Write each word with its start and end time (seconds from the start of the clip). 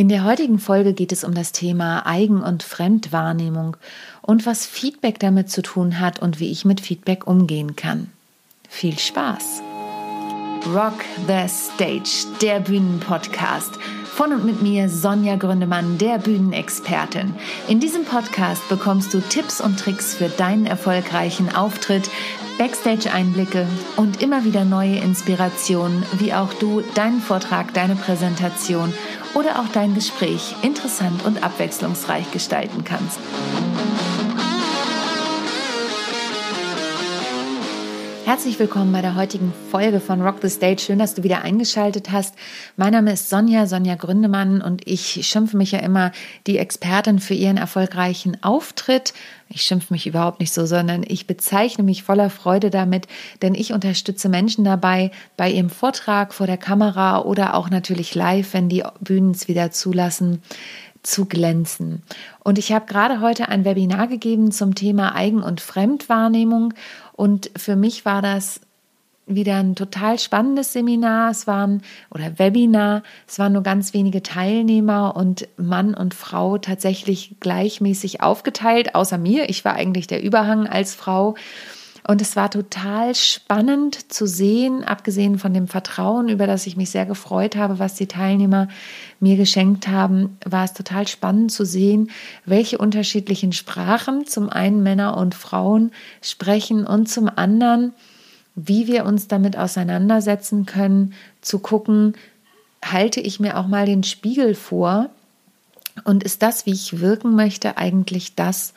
In 0.00 0.08
der 0.08 0.24
heutigen 0.24 0.58
Folge 0.58 0.94
geht 0.94 1.12
es 1.12 1.24
um 1.24 1.34
das 1.34 1.52
Thema 1.52 2.06
Eigen- 2.06 2.42
und 2.42 2.62
Fremdwahrnehmung 2.62 3.76
und 4.22 4.46
was 4.46 4.64
Feedback 4.64 5.18
damit 5.18 5.50
zu 5.50 5.60
tun 5.60 6.00
hat 6.00 6.22
und 6.22 6.40
wie 6.40 6.50
ich 6.50 6.64
mit 6.64 6.80
Feedback 6.80 7.26
umgehen 7.26 7.76
kann. 7.76 8.10
Viel 8.66 8.98
Spaß! 8.98 9.60
Rock 10.74 11.04
the 11.26 11.46
Stage, 11.46 12.26
der 12.40 12.60
Bühnenpodcast. 12.60 13.74
Von 14.04 14.32
und 14.32 14.46
mit 14.46 14.62
mir 14.62 14.88
Sonja 14.88 15.36
Gründemann, 15.36 15.98
der 15.98 16.18
Bühnenexpertin. 16.18 17.34
In 17.68 17.78
diesem 17.78 18.06
Podcast 18.06 18.66
bekommst 18.70 19.12
du 19.12 19.20
Tipps 19.20 19.60
und 19.60 19.78
Tricks 19.78 20.14
für 20.14 20.30
deinen 20.30 20.64
erfolgreichen 20.64 21.54
Auftritt, 21.54 22.08
Backstage-Einblicke 22.56 23.66
und 23.96 24.22
immer 24.22 24.44
wieder 24.44 24.64
neue 24.64 24.96
Inspirationen, 24.96 26.02
wie 26.18 26.32
auch 26.32 26.52
du 26.54 26.82
deinen 26.94 27.20
Vortrag, 27.20 27.72
deine 27.72 27.96
Präsentation 27.96 28.92
oder 29.34 29.60
auch 29.60 29.68
dein 29.72 29.94
Gespräch 29.94 30.54
interessant 30.62 31.24
und 31.24 31.42
abwechslungsreich 31.42 32.30
gestalten 32.32 32.84
kannst. 32.84 33.18
Herzlich 38.30 38.60
willkommen 38.60 38.92
bei 38.92 39.02
der 39.02 39.16
heutigen 39.16 39.52
Folge 39.72 39.98
von 39.98 40.22
Rock 40.22 40.36
the 40.40 40.48
Stage. 40.48 40.80
Schön, 40.80 41.00
dass 41.00 41.14
du 41.14 41.24
wieder 41.24 41.42
eingeschaltet 41.42 42.12
hast. 42.12 42.36
Mein 42.76 42.92
Name 42.92 43.12
ist 43.12 43.28
Sonja, 43.28 43.66
Sonja 43.66 43.96
Gründemann 43.96 44.62
und 44.62 44.86
ich 44.86 45.26
schimpfe 45.26 45.56
mich 45.56 45.72
ja 45.72 45.80
immer 45.80 46.12
die 46.46 46.58
Expertin 46.58 47.18
für 47.18 47.34
ihren 47.34 47.56
erfolgreichen 47.56 48.40
Auftritt. 48.44 49.14
Ich 49.48 49.62
schimpfe 49.62 49.92
mich 49.92 50.06
überhaupt 50.06 50.38
nicht 50.38 50.52
so, 50.52 50.64
sondern 50.64 51.02
ich 51.04 51.26
bezeichne 51.26 51.82
mich 51.82 52.04
voller 52.04 52.30
Freude 52.30 52.70
damit, 52.70 53.08
denn 53.42 53.56
ich 53.56 53.72
unterstütze 53.72 54.28
Menschen 54.28 54.64
dabei, 54.64 55.10
bei 55.36 55.50
ihrem 55.50 55.68
Vortrag 55.68 56.32
vor 56.32 56.46
der 56.46 56.56
Kamera 56.56 57.22
oder 57.22 57.54
auch 57.54 57.68
natürlich 57.68 58.14
live, 58.14 58.54
wenn 58.54 58.68
die 58.68 58.84
Bühnen 59.00 59.32
es 59.32 59.48
wieder 59.48 59.72
zulassen, 59.72 60.40
zu 61.02 61.24
glänzen. 61.24 62.02
Und 62.44 62.58
ich 62.58 62.72
habe 62.72 62.86
gerade 62.86 63.20
heute 63.20 63.48
ein 63.48 63.64
Webinar 63.64 64.06
gegeben 64.06 64.52
zum 64.52 64.74
Thema 64.74 65.14
Eigen- 65.14 65.42
und 65.42 65.60
Fremdwahrnehmung 65.60 66.74
und 67.20 67.50
für 67.54 67.76
mich 67.76 68.06
war 68.06 68.22
das 68.22 68.62
wieder 69.26 69.56
ein 69.56 69.74
total 69.74 70.18
spannendes 70.18 70.72
Seminar. 70.72 71.30
Es 71.30 71.46
waren 71.46 71.82
oder 72.10 72.38
Webinar. 72.38 73.02
Es 73.28 73.38
waren 73.38 73.52
nur 73.52 73.62
ganz 73.62 73.92
wenige 73.92 74.22
Teilnehmer 74.22 75.14
und 75.16 75.46
Mann 75.58 75.92
und 75.92 76.14
Frau 76.14 76.56
tatsächlich 76.56 77.36
gleichmäßig 77.38 78.22
aufgeteilt, 78.22 78.94
außer 78.94 79.18
mir. 79.18 79.50
Ich 79.50 79.66
war 79.66 79.74
eigentlich 79.74 80.06
der 80.06 80.22
Überhang 80.22 80.66
als 80.66 80.94
Frau. 80.94 81.34
Und 82.06 82.22
es 82.22 82.34
war 82.34 82.50
total 82.50 83.14
spannend 83.14 84.12
zu 84.12 84.26
sehen, 84.26 84.84
abgesehen 84.84 85.38
von 85.38 85.52
dem 85.52 85.68
Vertrauen, 85.68 86.28
über 86.28 86.46
das 86.46 86.66
ich 86.66 86.76
mich 86.76 86.90
sehr 86.90 87.06
gefreut 87.06 87.56
habe, 87.56 87.78
was 87.78 87.94
die 87.94 88.06
Teilnehmer 88.06 88.68
mir 89.20 89.36
geschenkt 89.36 89.88
haben, 89.88 90.38
war 90.44 90.64
es 90.64 90.72
total 90.72 91.06
spannend 91.06 91.52
zu 91.52 91.64
sehen, 91.64 92.10
welche 92.44 92.78
unterschiedlichen 92.78 93.52
Sprachen 93.52 94.26
zum 94.26 94.48
einen 94.48 94.82
Männer 94.82 95.16
und 95.16 95.34
Frauen 95.34 95.92
sprechen 96.22 96.86
und 96.86 97.08
zum 97.08 97.28
anderen, 97.28 97.92
wie 98.54 98.86
wir 98.86 99.04
uns 99.04 99.28
damit 99.28 99.56
auseinandersetzen 99.56 100.66
können, 100.66 101.14
zu 101.42 101.58
gucken, 101.58 102.14
halte 102.84 103.20
ich 103.20 103.40
mir 103.40 103.58
auch 103.58 103.66
mal 103.66 103.86
den 103.86 104.02
Spiegel 104.04 104.54
vor 104.54 105.10
und 106.04 106.22
ist 106.22 106.42
das, 106.42 106.66
wie 106.66 106.72
ich 106.72 107.00
wirken 107.00 107.34
möchte, 107.34 107.76
eigentlich 107.76 108.34
das, 108.34 108.72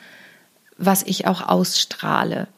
was 0.76 1.02
ich 1.02 1.26
auch 1.26 1.48
ausstrahle. 1.48 2.48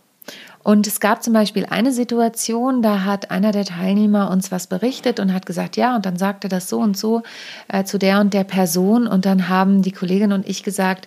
Und 0.67 0.89
es 0.89 0.99
gab 0.99 1.23
zum 1.23 1.33
Beispiel 1.33 1.65
eine 1.71 1.93
Situation, 1.93 2.83
da 2.83 3.05
hat 3.05 3.31
einer 3.31 3.53
der 3.53 3.65
Teilnehmer 3.65 4.33
uns 4.33 4.51
was 4.51 4.67
berichtet 4.67 5.21
und 5.21 5.33
hat 5.33 5.47
gesagt, 5.47 5.77
ja, 5.77 5.95
und 5.95 6.05
dann 6.05 6.17
sagte 6.17 6.49
das 6.49 6.69
so 6.69 6.81
und 6.81 6.99
so 6.99 7.23
äh, 7.69 7.85
zu 7.85 7.99
der 7.99 8.19
und 8.19 8.35
der 8.35 8.43
Person. 8.43 9.07
Und 9.07 9.27
dann 9.27 9.49
haben 9.49 9.83
die 9.83 9.93
Kollegin 9.93 10.33
und 10.33 10.45
ich 10.45 10.65
gesagt, 10.65 11.07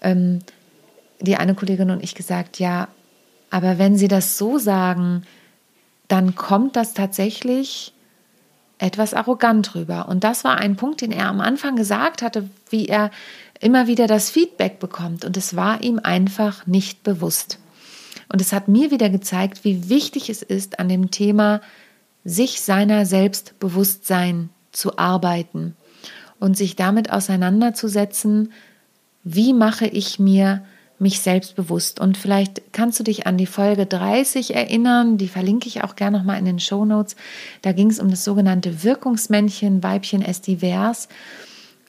ähm, 0.00 0.40
die 1.20 1.36
eine 1.36 1.54
Kollegin 1.54 1.92
und 1.92 2.02
ich 2.02 2.16
gesagt, 2.16 2.58
ja, 2.58 2.88
aber 3.48 3.78
wenn 3.78 3.96
Sie 3.96 4.08
das 4.08 4.38
so 4.38 4.58
sagen, 4.58 5.22
dann 6.08 6.34
kommt 6.34 6.74
das 6.74 6.92
tatsächlich 6.92 7.92
etwas 8.78 9.14
arrogant 9.14 9.76
rüber. 9.76 10.08
Und 10.08 10.24
das 10.24 10.42
war 10.42 10.56
ein 10.56 10.74
Punkt, 10.74 11.00
den 11.00 11.12
er 11.12 11.28
am 11.28 11.40
Anfang 11.40 11.76
gesagt 11.76 12.22
hatte, 12.22 12.50
wie 12.70 12.88
er 12.88 13.12
immer 13.60 13.86
wieder 13.86 14.08
das 14.08 14.30
Feedback 14.30 14.80
bekommt. 14.80 15.24
Und 15.24 15.36
es 15.36 15.54
war 15.54 15.80
ihm 15.80 16.00
einfach 16.02 16.66
nicht 16.66 17.04
bewusst. 17.04 17.60
Und 18.28 18.40
es 18.40 18.52
hat 18.52 18.68
mir 18.68 18.90
wieder 18.90 19.08
gezeigt, 19.08 19.64
wie 19.64 19.88
wichtig 19.88 20.30
es 20.30 20.42
ist, 20.42 20.78
an 20.78 20.88
dem 20.88 21.10
Thema 21.10 21.60
sich 22.24 22.60
seiner 22.60 23.06
Selbstbewusstsein 23.06 24.50
zu 24.72 24.98
arbeiten 24.98 25.76
und 26.40 26.56
sich 26.56 26.76
damit 26.76 27.10
auseinanderzusetzen, 27.10 28.52
wie 29.22 29.52
mache 29.52 29.86
ich 29.86 30.18
mir 30.18 30.64
mich 30.98 31.20
selbstbewusst. 31.20 32.00
Und 32.00 32.16
vielleicht 32.16 32.72
kannst 32.72 32.98
du 32.98 33.04
dich 33.04 33.26
an 33.26 33.36
die 33.36 33.46
Folge 33.46 33.86
30 33.86 34.54
erinnern, 34.54 35.18
die 35.18 35.28
verlinke 35.28 35.68
ich 35.68 35.84
auch 35.84 35.94
gerne 35.94 36.18
nochmal 36.18 36.38
in 36.38 36.46
den 36.46 36.58
Show 36.58 36.84
Notes. 36.84 37.16
Da 37.62 37.72
ging 37.72 37.90
es 37.90 38.00
um 38.00 38.10
das 38.10 38.24
sogenannte 38.24 38.82
Wirkungsmännchen, 38.82 39.82
Weibchen 39.82 40.22
S 40.22 40.40
divers, 40.40 41.08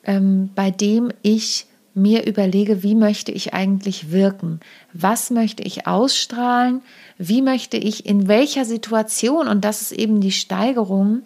ähm, 0.04 0.50
bei 0.56 0.72
dem 0.72 1.12
ich 1.22 1.67
mir 1.98 2.26
überlege, 2.26 2.84
wie 2.84 2.96
möchte 2.96 3.32
ich 3.32 3.54
eigentlich 3.54 4.12
wirken? 4.12 4.60
Was 4.94 5.32
möchte 5.32 5.64
ich 5.64 5.88
ausstrahlen? 5.88 6.82
Wie 7.18 7.42
möchte 7.42 7.78
ich 7.78 8.06
in 8.06 8.28
welcher 8.28 8.66
Situation, 8.66 9.48
und 9.48 9.66
das 9.66 9.82
ist 9.82 9.92
eben 9.92 10.22
die 10.22 10.32
Steigerung, 10.32 11.24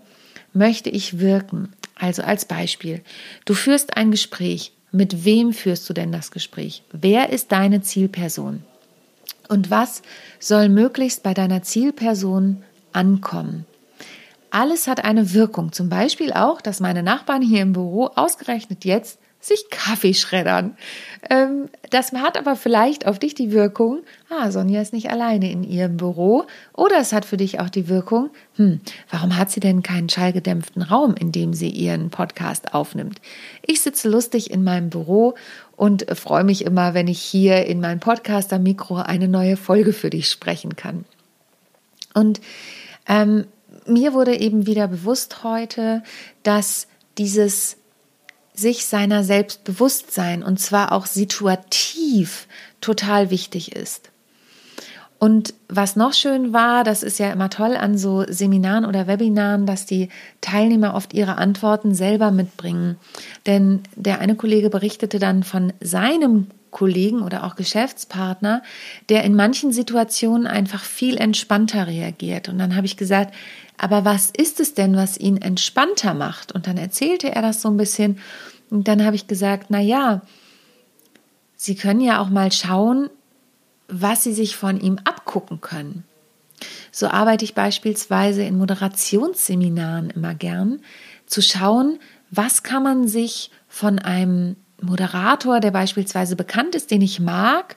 möchte 0.54 0.90
ich 0.90 1.20
wirken? 1.20 1.74
Also 1.96 2.24
als 2.24 2.46
Beispiel, 2.46 3.02
du 3.46 3.54
führst 3.54 3.98
ein 3.98 4.12
Gespräch. 4.12 4.74
Mit 4.94 5.24
wem 5.24 5.54
führst 5.54 5.90
du 5.90 5.94
denn 5.94 6.12
das 6.12 6.32
Gespräch? 6.32 6.84
Wer 6.92 7.30
ist 7.30 7.52
deine 7.52 7.82
Zielperson? 7.82 8.64
Und 9.48 9.70
was 9.70 10.02
soll 10.40 10.70
möglichst 10.70 11.24
bei 11.24 11.34
deiner 11.34 11.62
Zielperson 11.62 12.64
ankommen? 12.94 13.66
Alles 14.50 14.88
hat 14.88 15.03
eine 15.03 15.34
Wirkung. 15.34 15.72
Zum 15.72 15.90
Beispiel 15.90 16.34
auch, 16.34 16.59
dass 16.59 16.82
meine 16.82 17.03
Nachbarn 17.03 17.42
hier 17.42 17.62
im 17.62 17.74
Büro 17.74 18.08
ausgerechnet 18.16 18.84
jetzt 18.84 19.21
sich 19.41 19.69
Kaffee 19.69 20.13
schreddern. 20.13 20.78
Ähm, 21.29 21.69
das 21.90 22.12
hat 22.13 22.38
aber 22.38 22.56
vielleicht 22.56 23.06
auf 23.06 23.19
dich 23.19 23.35
die 23.35 23.52
Wirkung, 23.52 24.00
ah, 24.29 24.52
Sonja 24.52 24.81
ist 24.81 24.94
nicht 24.94 25.09
alleine 25.09 25.52
in 25.52 25.63
ihrem 25.63 25.97
Büro. 25.97 26.46
Oder 26.74 26.97
es 27.00 27.12
hat 27.12 27.25
für 27.25 27.38
dich 27.38 27.59
auch 27.59 27.69
die 27.69 27.90
Wirkung, 27.90 28.29
hm, 28.56 28.79
warum 29.09 29.38
hat 29.38 29.52
sie 29.52 29.59
denn 29.59 29.84
keinen 29.84 30.09
schallgedämpften 30.09 30.84
Raum, 30.84 31.16
in 31.16 31.31
dem 31.31 31.53
sie 31.53 31.69
ihren 31.69 32.09
Podcast 32.12 32.74
aufnimmt? 32.74 33.19
Ich 33.66 33.81
sitze 33.81 34.09
lustig 34.09 34.52
in 34.52 34.63
meinem 34.63 34.90
Büro 34.90 35.35
und 35.75 36.06
freue 36.18 36.44
mich 36.44 36.63
immer, 36.63 36.94
wenn 36.94 37.08
ich 37.08 37.22
hier 37.22 37.66
in 37.66 37.81
meinem 37.81 38.00
Podcaster-Mikro 38.00 38.97
eine 38.97 39.28
neue 39.28 39.58
Folge 39.58 39.94
für 39.94 40.12
dich 40.12 40.29
sprechen 40.29 40.75
kann. 40.75 41.06
Und 42.13 42.41
ähm, 43.08 43.46
mir 43.88 44.13
wurde 44.13 44.40
eben 44.40 44.68
wieder 44.68 44.88
bewusst 44.88 45.44
heute, 45.44 46.03
dass 46.44 46.88
dieses 47.18 47.78
sich 48.62 48.86
seiner 48.86 49.24
selbst 49.24 49.64
bewusst 49.64 50.14
sein 50.14 50.44
und 50.44 50.60
zwar 50.60 50.92
auch 50.92 51.06
situativ 51.06 52.48
total 52.80 53.30
wichtig 53.30 53.76
ist. 53.76 54.12
Und 55.22 55.54
was 55.68 55.96
noch 55.96 56.14
schön 56.14 56.52
war, 56.52 56.84
das 56.84 57.04
ist 57.04 57.20
ja 57.20 57.32
immer 57.32 57.52
toll 57.52 57.78
an 57.78 57.96
so 57.96 58.26
Seminaren 58.28 58.86
oder 58.86 59.06
Webinaren, 59.06 59.68
dass 59.68 59.86
die 59.86 60.10
Teilnehmer 60.42 60.96
oft 60.96 61.14
ihre 61.14 61.38
Antworten 61.38 61.94
selber 61.94 62.32
mitbringen. 62.32 62.98
Denn 63.46 63.82
der 63.96 64.20
eine 64.20 64.36
Kollege 64.36 64.72
berichtete 64.72 65.20
dann 65.20 65.44
von 65.44 65.74
seinem 65.80 66.48
Kollegen 66.72 67.22
oder 67.22 67.44
auch 67.44 67.56
Geschäftspartner, 67.56 68.64
der 69.10 69.24
in 69.24 69.36
manchen 69.36 69.72
Situationen 69.72 70.48
einfach 70.48 70.84
viel 70.84 71.18
entspannter 71.18 71.86
reagiert. 71.86 72.50
Und 72.50 72.58
dann 72.58 72.76
habe 72.76 72.88
ich 72.88 72.98
gesagt, 72.98 73.36
aber 73.78 74.06
was 74.06 74.32
ist 74.36 74.60
es 74.60 74.74
denn, 74.74 74.96
was 74.96 75.20
ihn 75.20 75.38
entspannter 75.38 76.16
macht? 76.16 76.52
Und 76.52 76.66
dann 76.66 76.78
erzählte 76.78 77.32
er 77.32 77.44
das 77.44 77.62
so 77.62 77.70
ein 77.70 77.78
bisschen. 77.78 78.18
Und 78.72 78.88
dann 78.88 79.06
habe 79.06 79.16
ich 79.16 79.28
gesagt, 79.28 79.68
na 79.70 79.79
ja, 79.79 80.22
Sie 81.56 81.76
können 81.76 82.02
ja 82.02 82.20
auch 82.20 82.29
mal 82.29 82.52
schauen, 82.52 83.12
was 83.88 84.23
Sie 84.23 84.34
sich 84.34 84.56
von 84.56 84.79
ihm 84.79 84.97
abgucken 85.03 85.62
können. 85.62 86.06
So 86.91 87.08
arbeite 87.08 87.46
ich 87.46 87.53
beispielsweise 87.53 88.41
in 88.44 88.58
Moderationsseminaren 88.58 90.09
immer 90.09 90.34
gern, 90.34 90.79
zu 91.28 91.41
schauen, 91.41 92.00
was 92.32 92.64
kann 92.64 92.82
man 92.82 93.08
sich 93.08 93.52
von 93.68 94.00
einem 94.00 94.56
Moderator, 94.82 95.59
der 95.59 95.72
beispielsweise 95.72 96.35
bekannt 96.35 96.73
ist, 96.73 96.90
den 96.90 97.02
ich 97.02 97.20
mag, 97.20 97.76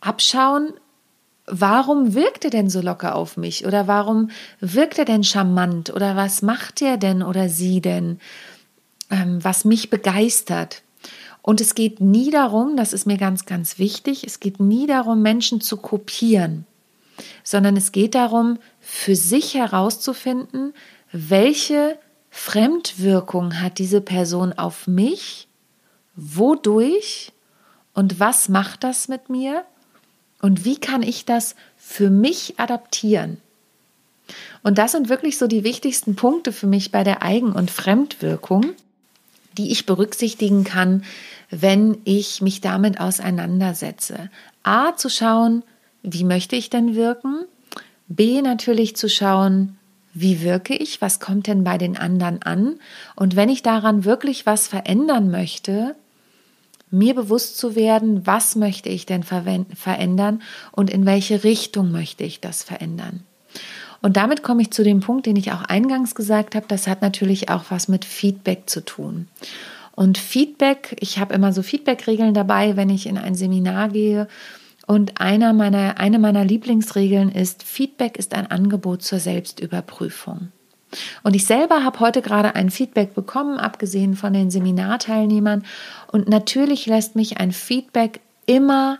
abschauen, 0.00 0.72
warum 1.46 2.14
wirkt 2.14 2.44
er 2.44 2.50
denn 2.50 2.70
so 2.70 2.80
locker 2.80 3.14
auf 3.14 3.36
mich 3.36 3.66
oder 3.66 3.86
warum 3.86 4.30
wirkt 4.60 4.98
er 4.98 5.04
denn 5.04 5.24
charmant 5.24 5.90
oder 5.90 6.16
was 6.16 6.42
macht 6.42 6.82
er 6.82 6.96
denn 6.96 7.22
oder 7.22 7.48
sie 7.48 7.80
denn? 7.80 8.18
Ähm, 9.12 9.44
was 9.44 9.64
mich 9.64 9.90
begeistert. 9.90 10.82
Und 11.42 11.60
es 11.60 11.74
geht 11.74 12.00
nie 12.00 12.30
darum, 12.30 12.76
das 12.76 12.92
ist 12.92 13.06
mir 13.06 13.18
ganz, 13.18 13.46
ganz 13.46 13.78
wichtig, 13.78 14.24
es 14.24 14.40
geht 14.40 14.58
nie 14.58 14.86
darum, 14.86 15.22
Menschen 15.22 15.60
zu 15.60 15.76
kopieren, 15.76 16.66
sondern 17.44 17.76
es 17.76 17.92
geht 17.92 18.14
darum, 18.14 18.58
für 18.80 19.14
sich 19.14 19.54
herauszufinden, 19.54 20.72
welche 21.12 21.98
Fremdwirkung 22.30 23.60
hat 23.60 23.78
diese 23.78 24.00
Person 24.00 24.54
auf 24.54 24.86
mich? 24.86 25.46
Wodurch? 26.16 27.32
Und 27.92 28.18
was 28.18 28.48
macht 28.48 28.84
das 28.84 29.08
mit 29.08 29.28
mir? 29.28 29.64
Und 30.40 30.64
wie 30.64 30.76
kann 30.76 31.02
ich 31.02 31.26
das 31.26 31.54
für 31.76 32.08
mich 32.08 32.58
adaptieren? 32.58 33.36
Und 34.62 34.78
das 34.78 34.92
sind 34.92 35.08
wirklich 35.08 35.36
so 35.36 35.46
die 35.46 35.64
wichtigsten 35.64 36.14
Punkte 36.14 36.52
für 36.52 36.66
mich 36.66 36.90
bei 36.90 37.04
der 37.04 37.22
Eigen- 37.22 37.52
und 37.52 37.70
Fremdwirkung, 37.70 38.74
die 39.58 39.70
ich 39.70 39.86
berücksichtigen 39.86 40.64
kann, 40.64 41.04
wenn 41.50 41.98
ich 42.04 42.40
mich 42.40 42.60
damit 42.60 43.00
auseinandersetze. 43.00 44.30
A, 44.62 44.96
zu 44.96 45.08
schauen, 45.08 45.62
wie 46.02 46.24
möchte 46.24 46.56
ich 46.56 46.70
denn 46.70 46.94
wirken? 46.94 47.44
B, 48.08 48.42
natürlich 48.42 48.96
zu 48.96 49.08
schauen, 49.08 49.78
wie 50.14 50.42
wirke 50.42 50.74
ich? 50.74 51.00
Was 51.00 51.20
kommt 51.20 51.46
denn 51.46 51.64
bei 51.64 51.78
den 51.78 51.96
anderen 51.96 52.42
an? 52.42 52.78
Und 53.16 53.36
wenn 53.36 53.48
ich 53.48 53.62
daran 53.62 54.04
wirklich 54.04 54.44
was 54.44 54.68
verändern 54.68 55.30
möchte, 55.30 55.96
mir 56.90 57.14
bewusst 57.14 57.56
zu 57.56 57.74
werden, 57.74 58.26
was 58.26 58.54
möchte 58.54 58.90
ich 58.90 59.06
denn 59.06 59.22
verändern 59.22 60.42
und 60.72 60.90
in 60.90 61.06
welche 61.06 61.42
Richtung 61.42 61.90
möchte 61.90 62.24
ich 62.24 62.40
das 62.40 62.62
verändern. 62.62 63.24
Und 64.02 64.16
damit 64.16 64.42
komme 64.42 64.62
ich 64.62 64.72
zu 64.72 64.82
dem 64.82 65.00
Punkt, 65.00 65.26
den 65.26 65.36
ich 65.36 65.52
auch 65.52 65.62
eingangs 65.62 66.14
gesagt 66.14 66.54
habe, 66.54 66.66
das 66.68 66.86
hat 66.86 67.02
natürlich 67.02 67.48
auch 67.48 67.64
was 67.70 67.88
mit 67.88 68.04
Feedback 68.04 68.68
zu 68.68 68.84
tun. 68.84 69.28
Und 69.92 70.18
Feedback, 70.18 70.96
ich 71.00 71.18
habe 71.18 71.34
immer 71.34 71.52
so 71.52 71.62
Feedback-Regeln 71.62 72.34
dabei, 72.34 72.76
wenn 72.76 72.90
ich 72.90 73.06
in 73.06 73.16
ein 73.16 73.34
Seminar 73.34 73.88
gehe. 73.88 74.26
Und 74.86 75.20
einer 75.20 75.52
meiner, 75.52 75.98
eine 75.98 76.18
meiner 76.18 76.44
Lieblingsregeln 76.44 77.30
ist, 77.30 77.62
Feedback 77.62 78.18
ist 78.18 78.34
ein 78.34 78.50
Angebot 78.50 79.02
zur 79.02 79.20
Selbstüberprüfung. 79.20 80.48
Und 81.22 81.36
ich 81.36 81.46
selber 81.46 81.84
habe 81.84 82.00
heute 82.00 82.20
gerade 82.20 82.54
ein 82.54 82.70
Feedback 82.70 83.14
bekommen, 83.14 83.58
abgesehen 83.58 84.16
von 84.16 84.32
den 84.32 84.50
Seminarteilnehmern. 84.50 85.64
Und 86.10 86.28
natürlich 86.28 86.86
lässt 86.86 87.16
mich 87.16 87.38
ein 87.38 87.52
Feedback 87.52 88.20
immer 88.46 88.98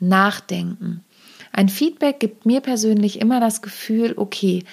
nachdenken. 0.00 1.04
Ein 1.52 1.68
Feedback 1.68 2.20
gibt 2.20 2.46
mir 2.46 2.60
persönlich 2.60 3.20
immer 3.20 3.40
das 3.40 3.62
Gefühl, 3.62 4.14
okay, 4.16 4.64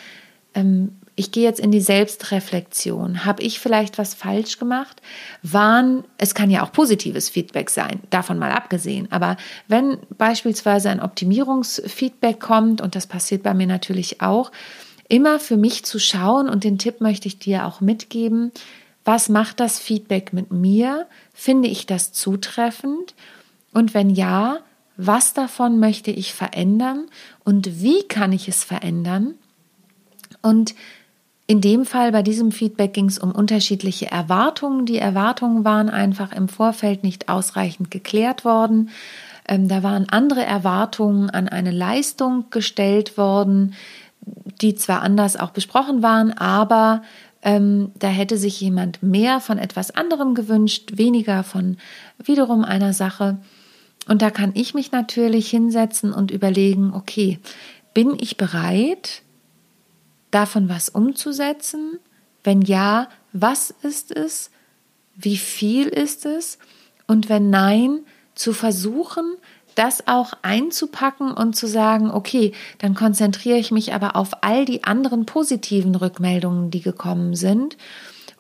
ähm, 0.53 0.91
ich 1.19 1.31
gehe 1.31 1.44
jetzt 1.44 1.59
in 1.59 1.71
die 1.71 1.81
Selbstreflexion. 1.81 3.25
Habe 3.25 3.41
ich 3.41 3.59
vielleicht 3.59 3.97
was 3.97 4.13
falsch 4.13 4.59
gemacht? 4.59 5.01
Waren, 5.41 6.03
es 6.19 6.35
kann 6.35 6.51
ja 6.51 6.63
auch 6.63 6.71
positives 6.71 7.27
Feedback 7.27 7.71
sein, 7.71 8.01
davon 8.12 8.38
mal 8.38 8.51
abgesehen. 8.51 9.12
Aber 9.12 9.35
wenn 9.68 9.97
beispielsweise 10.19 10.91
ein 10.91 11.01
Optimierungsfeedback 11.01 12.39
kommt, 12.39 12.81
und 12.81 12.95
das 12.95 13.07
passiert 13.07 13.41
bei 13.41 13.56
mir 13.56 13.65
natürlich 13.65 14.21
auch, 14.21 14.51
immer 15.09 15.39
für 15.39 15.57
mich 15.57 15.83
zu 15.85 15.97
schauen, 15.97 16.47
und 16.47 16.63
den 16.63 16.77
Tipp 16.77 17.01
möchte 17.01 17.27
ich 17.27 17.39
dir 17.39 17.65
auch 17.65 17.81
mitgeben, 17.81 18.51
was 19.03 19.27
macht 19.27 19.59
das 19.59 19.80
Feedback 19.80 20.33
mit 20.33 20.51
mir? 20.51 21.07
Finde 21.33 21.68
ich 21.68 21.88
das 21.88 22.12
zutreffend? 22.12 23.15
Und 23.73 23.95
wenn 23.95 24.12
ja, 24.12 24.59
was 24.97 25.33
davon 25.33 25.79
möchte 25.79 26.11
ich 26.11 26.33
verändern 26.33 27.05
und 27.44 27.81
wie 27.81 28.03
kann 28.03 28.33
ich 28.33 28.47
es 28.47 28.63
verändern? 28.63 29.35
Und 30.41 30.75
in 31.45 31.61
dem 31.61 31.85
Fall, 31.85 32.11
bei 32.11 32.23
diesem 32.23 32.51
Feedback 32.51 32.94
ging 32.94 33.05
es 33.05 33.19
um 33.19 33.31
unterschiedliche 33.31 34.11
Erwartungen. 34.11 34.85
Die 34.85 34.97
Erwartungen 34.97 35.63
waren 35.63 35.89
einfach 35.89 36.33
im 36.33 36.49
Vorfeld 36.49 37.03
nicht 37.03 37.29
ausreichend 37.29 37.89
geklärt 37.89 38.44
worden. 38.44 38.89
Ähm, 39.47 39.69
da 39.69 39.81
waren 39.81 40.09
andere 40.09 40.44
Erwartungen 40.44 41.29
an 41.29 41.47
eine 41.47 41.71
Leistung 41.71 42.45
gestellt 42.49 43.17
worden, 43.17 43.75
die 44.61 44.75
zwar 44.75 45.01
anders 45.03 45.38
auch 45.38 45.51
besprochen 45.51 46.03
waren, 46.03 46.33
aber 46.33 47.01
ähm, 47.41 47.91
da 47.97 48.09
hätte 48.09 48.38
sich 48.38 48.59
jemand 48.59 49.01
mehr 49.01 49.39
von 49.39 49.57
etwas 49.57 49.91
anderem 49.91 50.35
gewünscht, 50.35 50.94
weniger 50.95 51.44
von 51.44 51.77
wiederum 52.21 52.65
einer 52.65 52.91
Sache. 52.91 53.38
Und 54.07 54.21
da 54.21 54.30
kann 54.30 54.51
ich 54.54 54.74
mich 54.74 54.92
natürlich 54.92 55.50
hinsetzen 55.50 56.13
und 56.13 56.31
überlegen, 56.31 56.94
okay, 56.94 57.39
bin 57.94 58.15
ich 58.19 58.38
bereit, 58.38 59.24
davon 60.31 60.69
was 60.69 60.89
umzusetzen? 60.89 62.00
Wenn 62.44 62.62
ja, 62.62 63.09
was 63.33 63.71
ist 63.81 64.12
es? 64.12 64.51
Wie 65.15 65.38
viel 65.38 65.88
ist 65.88 66.25
es? 66.25 66.57
Und 67.07 67.30
wenn 67.30 67.50
nein, 67.50 68.00
zu 68.36 68.54
versuchen, 68.54 69.36
das 69.75 70.07
auch 70.07 70.33
einzupacken 70.42 71.31
und 71.31 71.56
zu 71.56 71.68
sagen, 71.68 72.09
okay, 72.09 72.51
dann 72.80 72.95
konzentriere 72.95 73.57
ich 73.57 73.71
mich 73.71 73.94
aber 73.94 74.15
auf 74.15 74.44
all 74.44 74.65
die 74.65 74.83
anderen 74.83 75.25
positiven 75.25 75.95
Rückmeldungen, 75.95 76.71
die 76.71 76.81
gekommen 76.81 77.36
sind, 77.36 77.77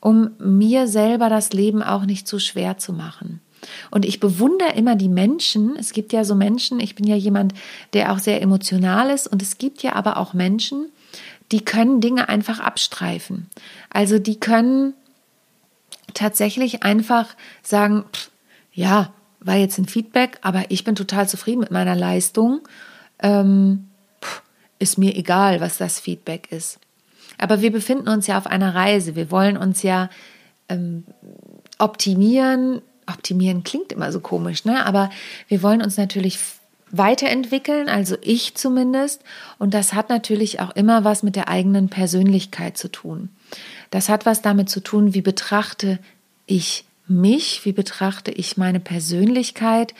um 0.01 0.31
mir 0.39 0.87
selber 0.87 1.29
das 1.29 1.53
Leben 1.53 1.83
auch 1.83 2.05
nicht 2.05 2.27
zu 2.27 2.39
schwer 2.39 2.77
zu 2.77 2.91
machen. 2.91 3.41
Und 3.91 4.05
ich 4.05 4.19
bewundere 4.19 4.73
immer 4.73 4.95
die 4.95 5.09
Menschen. 5.09 5.75
Es 5.77 5.93
gibt 5.93 6.13
ja 6.13 6.23
so 6.23 6.35
Menschen, 6.35 6.79
ich 6.79 6.95
bin 6.95 7.05
ja 7.05 7.15
jemand, 7.15 7.53
der 7.93 8.11
auch 8.11 8.19
sehr 8.19 8.41
emotional 8.41 9.09
ist. 9.09 9.27
Und 9.27 9.41
es 9.41 9.57
gibt 9.57 9.83
ja 9.83 9.93
aber 9.93 10.17
auch 10.17 10.33
Menschen, 10.33 10.87
die 11.51 11.63
können 11.63 12.01
Dinge 12.01 12.29
einfach 12.29 12.59
abstreifen. 12.59 13.47
Also 13.89 14.19
die 14.19 14.39
können 14.39 14.93
tatsächlich 16.13 16.83
einfach 16.83 17.35
sagen, 17.63 18.05
pff, 18.11 18.31
ja, 18.73 19.13
war 19.39 19.55
jetzt 19.55 19.77
ein 19.77 19.87
Feedback, 19.87 20.39
aber 20.41 20.65
ich 20.69 20.83
bin 20.83 20.95
total 20.95 21.27
zufrieden 21.29 21.59
mit 21.59 21.71
meiner 21.71 21.95
Leistung. 21.95 22.61
Ähm, 23.19 23.87
pff, 24.21 24.41
ist 24.79 24.97
mir 24.97 25.15
egal, 25.15 25.61
was 25.61 25.77
das 25.77 25.99
Feedback 25.99 26.51
ist. 26.51 26.79
Aber 27.37 27.61
wir 27.61 27.71
befinden 27.71 28.09
uns 28.09 28.27
ja 28.27 28.37
auf 28.37 28.47
einer 28.47 28.73
Reise. 28.73 29.15
Wir 29.15 29.31
wollen 29.31 29.57
uns 29.57 29.83
ja 29.83 30.09
ähm, 30.69 31.03
optimieren, 31.77 32.81
optimieren 33.07 33.63
klingt 33.63 33.91
immer 33.91 34.11
so 34.11 34.19
komisch, 34.19 34.65
ne? 34.65 34.85
Aber 34.85 35.09
wir 35.47 35.63
wollen 35.63 35.81
uns 35.81 35.97
natürlich 35.97 36.39
weiterentwickeln, 36.91 37.89
also 37.89 38.15
ich 38.21 38.55
zumindest. 38.55 39.21
Und 39.59 39.73
das 39.73 39.93
hat 39.93 40.09
natürlich 40.09 40.59
auch 40.59 40.75
immer 40.75 41.03
was 41.03 41.23
mit 41.23 41.35
der 41.35 41.49
eigenen 41.49 41.89
Persönlichkeit 41.89 42.77
zu 42.77 42.89
tun. 42.89 43.29
Das 43.89 44.09
hat 44.09 44.25
was 44.25 44.41
damit 44.41 44.69
zu 44.69 44.81
tun, 44.81 45.13
wie 45.13 45.21
betrachte 45.21 45.99
ich 46.45 46.85
mich, 47.07 47.65
wie 47.65 47.71
betrachte 47.71 48.31
ich 48.31 48.57
meine 48.57 48.79
Persönlichkeit 48.79 49.93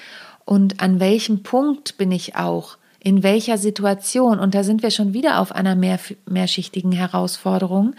und 0.45 0.81
an 0.81 0.99
welchem 0.99 1.43
Punkt 1.43 1.97
bin 1.97 2.11
ich 2.11 2.35
auch, 2.35 2.77
in 2.99 3.23
welcher 3.23 3.57
Situation. 3.57 4.39
Und 4.39 4.55
da 4.55 4.63
sind 4.63 4.81
wir 4.81 4.91
schon 4.91 5.13
wieder 5.13 5.39
auf 5.39 5.51
einer 5.53 5.75
mehr, 5.75 5.99
mehrschichtigen 6.25 6.91
Herausforderung. 6.91 7.95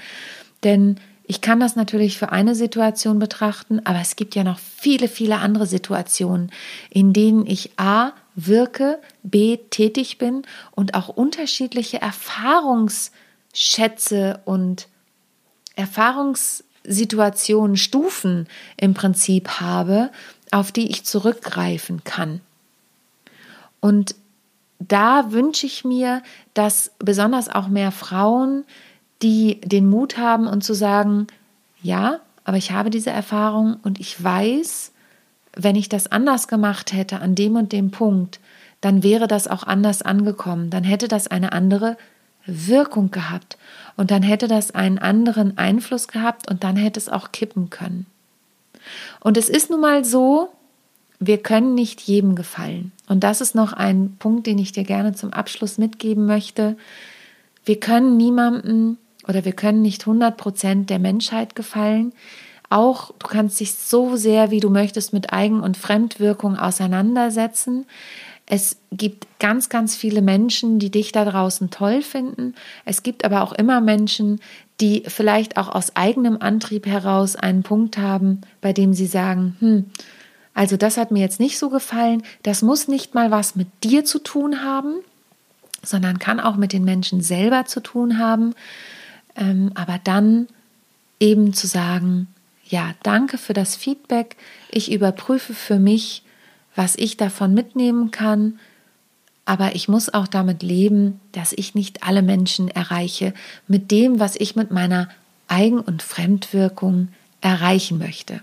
Denn 0.65 0.97
ich 1.31 1.43
kann 1.43 1.61
das 1.61 1.77
natürlich 1.77 2.19
für 2.19 2.33
eine 2.33 2.55
Situation 2.55 3.19
betrachten, 3.19 3.83
aber 3.85 4.01
es 4.01 4.17
gibt 4.17 4.35
ja 4.35 4.45
noch 4.45 4.59
viele, 4.59 5.09
viele 5.09 5.41
andere 5.41 5.67
Situationen, 5.67 6.51
in 6.89 7.13
denen 7.13 7.45
ich 7.45 7.79
A 7.79 8.13
wirke, 8.35 8.99
B 9.23 9.59
tätig 9.69 10.17
bin 10.17 10.47
und 10.71 10.95
auch 10.95 11.09
unterschiedliche 11.09 12.01
Erfahrungsschätze 12.01 14.41
und 14.47 14.89
Erfahrungssituationen, 15.77 17.77
Stufen 17.77 18.49
im 18.79 18.95
Prinzip 18.95 19.61
habe, 19.61 20.11
auf 20.51 20.73
die 20.73 20.91
ich 20.91 21.05
zurückgreifen 21.05 22.05
kann. 22.05 22.41
Und 23.81 24.15
da 24.79 25.31
wünsche 25.31 25.67
ich 25.67 25.85
mir, 25.85 26.23
dass 26.55 26.93
besonders 26.99 27.51
auch 27.51 27.69
mehr 27.69 27.93
Frauen 27.93 28.65
die 29.23 29.61
den 29.63 29.89
Mut 29.89 30.17
haben 30.17 30.47
und 30.47 30.63
zu 30.63 30.75
sagen, 30.75 31.27
ja, 31.83 32.21
aber 32.45 32.57
ich 32.57 32.73
habe 32.73 32.91
diese 32.91 33.11
Erfahrung 33.11 33.77
und 33.83 34.01
ich 34.01 34.23
weiß, 34.23 34.93
wenn 35.55 35.77
ich 35.77 35.89
das 35.89 36.11
anders 36.11 36.49
gemacht 36.49 36.93
hätte 36.93 37.21
an 37.21 37.35
dem 37.35 37.57
und 37.57 37.73
dem 37.73 37.91
Punkt, 37.91 38.41
dann 38.81 39.03
wäre 39.03 39.27
das 39.27 39.49
auch 39.49 39.65
anders 39.65 40.03
angekommen, 40.03 40.71
dann 40.71 40.85
hätte 40.85 41.09
das 41.09 41.27
eine 41.27 41.53
andere 41.53 41.97
Wirkung 42.47 43.11
gehabt 43.11 43.59
und 43.97 44.11
dann 44.11 44.23
hätte 44.23 44.49
das 44.49 44.71
einen 44.71 44.99
anderen 44.99 45.59
Einfluss 45.59 46.09
gehabt 46.09 46.51
und 46.51 46.65
dann 46.65 46.77
hätte 46.77 46.99
es 46.99 47.09
auch 47.09 47.33
kippen 47.33 47.71
können. 47.71 48.07
Und 49.21 49.37
es 49.37 49.49
ist 49.49 49.69
nun 49.69 49.81
mal 49.81 50.05
so, 50.05 50.51
wir 51.21 51.39
können 51.39 51.75
nicht 51.75 52.01
jedem 52.01 52.37
gefallen. 52.37 52.93
Und 53.09 53.25
das 53.25 53.41
ist 53.41 53.55
noch 53.55 53.73
ein 53.73 54.17
Punkt, 54.19 54.47
den 54.47 54.59
ich 54.59 54.73
dir 54.73 54.85
gerne 54.85 55.15
zum 55.15 55.33
Abschluss 55.33 55.77
mitgeben 55.77 56.27
möchte. 56.27 56.77
Wir 57.65 57.81
können 57.81 58.17
niemandem 58.17 58.97
oder 59.29 59.45
wir 59.45 59.53
können 59.53 59.83
nicht 59.83 60.03
100 60.03 60.37
Prozent 60.37 60.91
der 60.91 60.99
Menschheit 60.99 61.55
gefallen. 61.55 62.13
Auch 62.71 63.13
du 63.19 63.27
kannst 63.29 63.61
dich 63.61 63.75
so 63.75 64.17
sehr, 64.17 64.51
wie 64.51 64.61
du 64.61 64.71
möchtest, 64.71 65.13
mit 65.13 65.33
Eigen- 65.33 65.61
und 65.61 65.77
Fremdwirkung 65.77 66.57
auseinandersetzen. 66.57 67.87
Es 68.47 68.79
gibt 68.91 69.27
ganz, 69.39 69.69
ganz 69.69 69.95
viele 69.95 70.23
Menschen, 70.23 70.79
die 70.79 70.91
dich 70.91 71.13
da 71.13 71.25
draußen 71.25 71.71
toll 71.71 72.03
finden. 72.03 72.55
Es 72.85 73.03
gibt 73.03 73.25
aber 73.25 73.43
auch 73.43 73.53
immer 73.53 73.81
Menschen, 73.81 74.41
die 74.81 75.03
vielleicht 75.07 75.57
auch 75.57 75.69
aus 75.69 75.97
eigenem 75.97 76.39
Antrieb 76.41 76.87
heraus 76.87 77.37
einen 77.37 77.63
Punkt 77.63 77.99
haben, 77.99 78.41
bei 78.61 78.73
dem 78.73 78.95
sie 78.95 79.07
sagen, 79.07 79.57
hm, 79.61 79.91
also 80.55 80.77
das 80.77 80.97
hat 80.97 81.11
mir 81.11 81.21
jetzt 81.21 81.41
nicht 81.41 81.59
so 81.59 81.69
gefallen. 81.69 82.23
Das 82.43 82.63
muss 82.63 82.89
nicht 82.89 83.15
mal 83.15 83.31
was 83.31 83.55
mit 83.55 83.69
dir 83.85 84.05
zu 84.05 84.19
tun 84.19 84.65
haben, 84.65 84.95
sondern 85.83 86.19
kann 86.19 86.41
auch 86.41 86.57
mit 86.57 86.73
den 86.73 86.85
Menschen 86.85 87.21
selber 87.21 87.65
zu 87.67 87.81
tun 87.81 88.19
haben. 88.19 88.55
Ähm, 89.37 89.73
aber 89.75 90.01
dann 90.03 90.49
eben 91.21 91.53
zu 91.53 91.67
sagen, 91.67 92.29
ja, 92.65 92.95
danke 93.03 93.39
für 93.39 93.55
das 93.55 93.77
Feedback. 93.77 94.37
Ich 94.71 94.93
überprüfe 94.93 95.55
für 95.55 95.79
mich, 95.79 96.23
was 96.75 96.97
ich 96.97 97.17
davon 97.17 97.55
mitnehmen 97.55 98.11
kann. 98.11 98.59
Aber 99.45 99.75
ich 99.75 99.89
muss 99.89 100.13
auch 100.13 100.29
damit 100.29 100.63
leben, 100.63 101.21
dass 101.33 101.53
ich 101.53 101.75
nicht 101.75 102.03
alle 102.03 102.23
Menschen 102.23 102.69
erreiche 102.69 103.33
mit 103.67 103.91
dem, 103.91 104.21
was 104.21 104.37
ich 104.37 104.57
mit 104.57 104.71
meiner 104.71 105.09
Eigen- 105.49 105.81
und 105.81 106.03
Fremdwirkung 106.03 107.09
erreichen 107.41 107.99
möchte. 107.99 108.41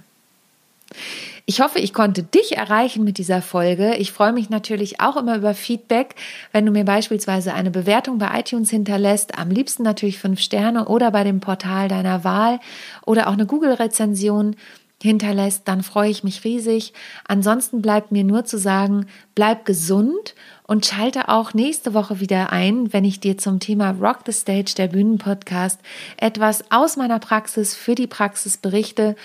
Ich 1.47 1.61
hoffe, 1.61 1.77
ich 1.77 1.93
konnte 1.93 2.23
dich 2.23 2.57
erreichen 2.57 3.03
mit 3.03 3.19
dieser 3.19 3.39
Folge. 3.43 3.95
Ich 3.97 4.11
freue 4.11 4.33
mich 4.33 4.49
natürlich 4.49 4.99
auch 4.99 5.15
immer 5.15 5.37
über 5.37 5.53
Feedback, 5.53 6.15
wenn 6.51 6.65
du 6.65 6.71
mir 6.71 6.85
beispielsweise 6.85 7.53
eine 7.53 7.69
Bewertung 7.69 8.17
bei 8.17 8.39
iTunes 8.39 8.71
hinterlässt, 8.71 9.37
am 9.37 9.51
liebsten 9.51 9.83
natürlich 9.83 10.17
fünf 10.17 10.39
Sterne 10.39 10.87
oder 10.87 11.11
bei 11.11 11.23
dem 11.23 11.41
Portal 11.41 11.87
deiner 11.87 12.23
Wahl 12.23 12.59
oder 13.05 13.27
auch 13.27 13.33
eine 13.33 13.45
Google-Rezension 13.45 14.55
hinterlässt, 14.99 15.67
dann 15.67 15.83
freue 15.83 16.09
ich 16.09 16.23
mich 16.23 16.43
riesig. 16.45 16.93
Ansonsten 17.27 17.79
bleibt 17.79 18.11
mir 18.11 18.23
nur 18.23 18.45
zu 18.45 18.57
sagen, 18.57 19.05
bleib 19.35 19.65
gesund 19.65 20.33
und 20.65 20.87
schalte 20.87 21.29
auch 21.29 21.53
nächste 21.53 21.93
Woche 21.93 22.19
wieder 22.19 22.51
ein, 22.51 22.91
wenn 22.91 23.03
ich 23.03 23.19
dir 23.19 23.37
zum 23.37 23.59
Thema 23.59 23.91
Rock 23.91 24.21
the 24.25 24.31
Stage, 24.31 24.73
der 24.75 24.87
Bühnenpodcast, 24.87 25.79
etwas 26.17 26.63
aus 26.71 26.97
meiner 26.97 27.19
Praxis 27.19 27.75
für 27.75 27.93
die 27.93 28.07
Praxis 28.07 28.57
berichte. 28.57 29.15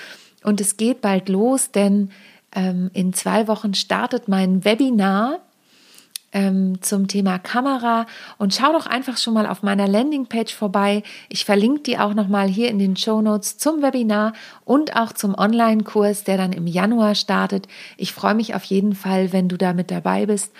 Und 0.43 0.61
es 0.61 0.77
geht 0.77 1.01
bald 1.01 1.29
los, 1.29 1.71
denn 1.71 2.11
ähm, 2.55 2.91
in 2.95 3.13
zwei 3.13 3.49
Wochen 3.49 3.75
startet 3.75 4.29
mein 4.29 4.65
Webinar 4.65 5.41
ähm, 6.33 6.81
zum 6.81 7.09
Thema 7.09 7.39
Kamera 7.39 8.07
und 8.39 8.55
schau 8.55 8.73
doch 8.73 8.87
einfach 8.87 9.17
schon 9.17 9.35
mal 9.35 9.47
auf 9.47 9.63
meiner 9.63 9.89
Landingpage 9.89 10.55
vorbei. 10.55 11.03
Ich 11.29 11.45
verlinke 11.45 11.83
die 11.83 11.99
auch 11.99 12.15
nochmal 12.15 12.49
hier 12.49 12.69
in 12.69 12.79
den 12.79 12.97
Show 12.97 13.21
Notes 13.21 13.59
zum 13.59 13.83
Webinar 13.83 14.33
und 14.65 14.97
auch 14.97 15.13
zum 15.13 15.35
Online-Kurs, 15.35 16.25
der 16.25 16.37
dann 16.37 16.53
im 16.53 16.67
Januar 16.67 17.15
startet. 17.15 17.67
Ich 17.97 18.13
freue 18.13 18.35
mich 18.35 18.55
auf 18.55 18.65
jeden 18.65 18.95
Fall, 18.95 19.33
wenn 19.33 19.49
du 19.49 19.57
da 19.57 19.73
mit 19.73 19.91
dabei 19.91 20.27
bist 20.27 20.53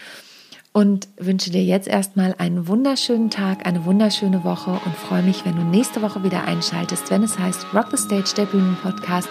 und 0.73 1.09
wünsche 1.17 1.51
dir 1.51 1.65
jetzt 1.65 1.89
erstmal 1.89 2.35
einen 2.39 2.69
wunderschönen 2.69 3.31
Tag, 3.31 3.67
eine 3.67 3.85
wunderschöne 3.85 4.45
Woche 4.45 4.71
und 4.71 4.95
freue 4.97 5.23
mich, 5.23 5.45
wenn 5.45 5.57
du 5.57 5.63
nächste 5.63 6.01
Woche 6.03 6.23
wieder 6.23 6.45
einschaltest, 6.45 7.11
wenn 7.11 7.25
es 7.25 7.39
heißt 7.39 7.67
Rock 7.75 7.89
the 7.91 7.97
Stage, 7.97 8.35
der 8.37 8.47
Bühnenpodcast 8.47 9.29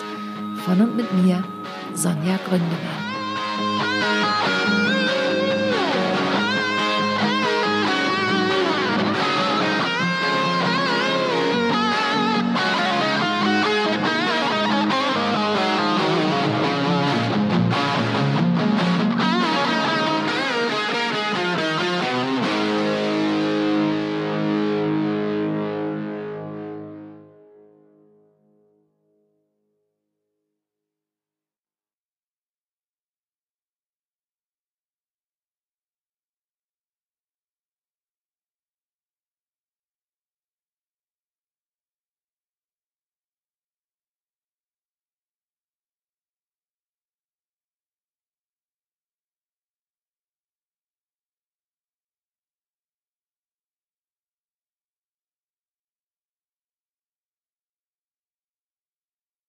von 0.69 0.81
und 0.81 0.95
mit 0.95 1.11
mir, 1.13 1.43
Sonja 1.95 2.37
Gründemann. 2.47 3.08